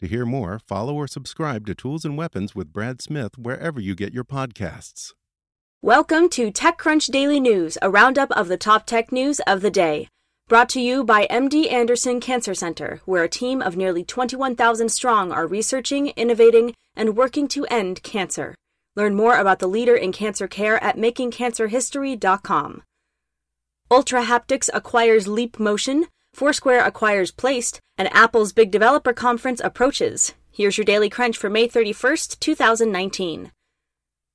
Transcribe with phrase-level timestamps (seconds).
[0.00, 3.94] To hear more, follow or subscribe to Tools and Weapons with Brad Smith wherever you
[3.94, 5.14] get your podcasts.
[5.80, 10.08] Welcome to TechCrunch Daily News, a roundup of the top tech news of the day.
[10.48, 15.32] Brought to you by MD Anderson Cancer Center, where a team of nearly 21,000 strong
[15.32, 18.54] are researching, innovating, and working to end cancer.
[18.96, 22.82] Learn more about the leader in cancer care at makingcancerhistory.com.
[23.90, 26.06] Ultra Haptics acquires Leap Motion,
[26.36, 30.34] Foursquare acquires Placed, and Apple's big developer conference approaches.
[30.50, 33.52] Here's your daily crunch for May 31st, 2019.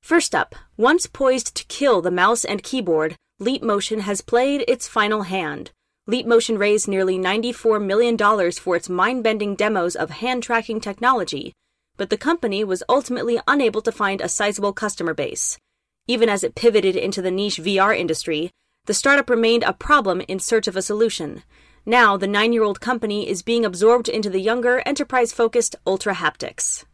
[0.01, 4.87] First up, once poised to kill the mouse and keyboard, Leap Motion has played its
[4.87, 5.69] final hand.
[6.07, 8.17] Leap Motion raised nearly $94 million
[8.53, 11.53] for its mind bending demos of hand tracking technology,
[11.97, 15.59] but the company was ultimately unable to find a sizable customer base.
[16.07, 18.49] Even as it pivoted into the niche VR industry,
[18.87, 21.43] the startup remained a problem in search of a solution.
[21.85, 26.13] Now, the nine year old company is being absorbed into the younger, enterprise focused Ultra
[26.13, 26.85] Haptics.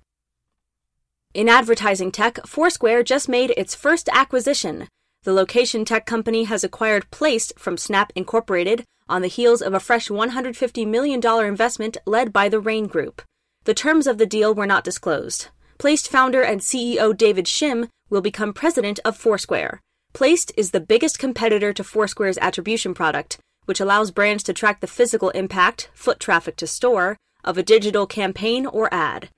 [1.33, 4.87] In advertising tech, Foursquare just made its first acquisition.
[5.23, 9.79] The location tech company has acquired Placed from Snap Incorporated on the heels of a
[9.79, 13.21] fresh $150 million investment led by the Raine Group.
[13.65, 15.49] The terms of the deal were not disclosed.
[15.77, 19.81] Placed founder and CEO David Shim will become president of Foursquare.
[20.13, 24.87] Placed is the biggest competitor to Foursquare's attribution product, which allows brands to track the
[24.87, 29.29] physical impact, foot traffic to store, of a digital campaign or ad.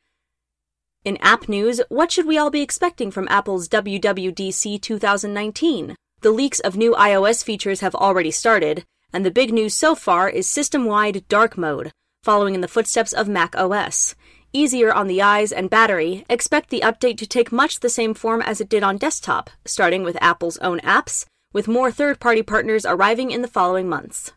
[1.03, 5.95] In app news, what should we all be expecting from Apple's WWDC 2019?
[6.21, 10.29] The leaks of new iOS features have already started, and the big news so far
[10.29, 11.91] is system wide dark mode,
[12.21, 14.13] following in the footsteps of Mac OS.
[14.51, 18.41] Easier on the eyes and battery, expect the update to take much the same form
[18.41, 22.85] as it did on desktop, starting with Apple's own apps, with more third party partners
[22.85, 24.31] arriving in the following months.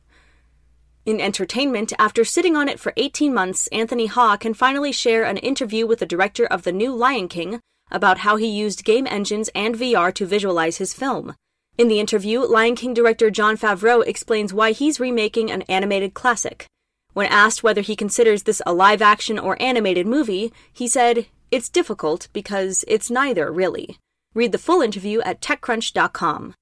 [1.04, 5.36] In entertainment, after sitting on it for 18 months, Anthony Ha can finally share an
[5.36, 9.50] interview with the director of the new Lion King about how he used game engines
[9.54, 11.34] and VR to visualize his film.
[11.76, 16.66] In the interview, Lion King director Jon Favreau explains why he's remaking an animated classic.
[17.12, 21.68] When asked whether he considers this a live action or animated movie, he said, It's
[21.68, 23.98] difficult because it's neither, really.
[24.34, 26.54] Read the full interview at TechCrunch.com.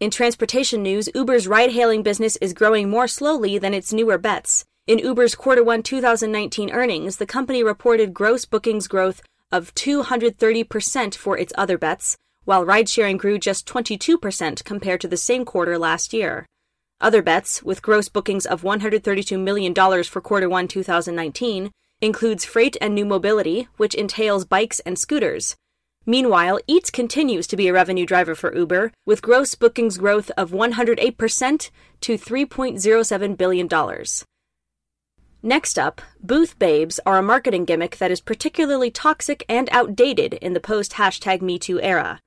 [0.00, 4.64] In transportation news, Uber's ride hailing business is growing more slowly than its newer bets.
[4.86, 9.20] In Uber's quarter 1 2019 earnings, the company reported gross bookings growth
[9.50, 15.16] of 230% for its other bets, while ride sharing grew just 22% compared to the
[15.16, 16.46] same quarter last year.
[17.00, 22.94] Other bets, with gross bookings of $132 million for quarter 1 2019, includes freight and
[22.94, 25.56] new mobility, which entails bikes and scooters.
[26.08, 30.52] Meanwhile, Eats continues to be a revenue driver for Uber, with gross bookings growth of
[30.52, 31.70] 108%
[32.00, 33.68] to $3.07 billion.
[35.42, 40.54] Next up, booth babes are a marketing gimmick that is particularly toxic and outdated in
[40.54, 42.20] the post hashtag MeToo era.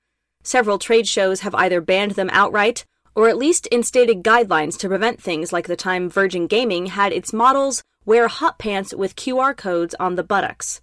[0.44, 2.86] Several trade shows have either banned them outright
[3.16, 7.34] or at least instated guidelines to prevent things like the time Virgin Gaming had its
[7.34, 10.82] models wear hot pants with QR codes on the buttocks.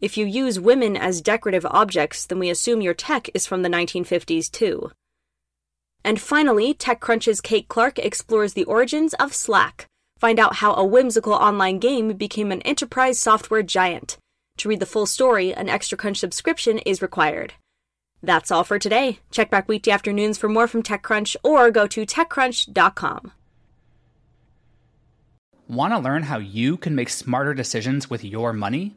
[0.00, 3.68] If you use women as decorative objects, then we assume your tech is from the
[3.68, 4.92] 1950s too.
[6.02, 9.86] And finally, TechCrunch's Kate Clark explores the origins of Slack.
[10.18, 14.16] Find out how a whimsical online game became an enterprise software giant.
[14.58, 17.54] To read the full story, an Extra Crunch subscription is required.
[18.22, 19.18] That's all for today.
[19.30, 23.32] Check back weekday afternoons for more from TechCrunch or go to TechCrunch.com.
[25.68, 28.96] Want to learn how you can make smarter decisions with your money?